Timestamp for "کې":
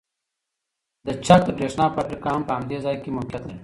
3.01-3.09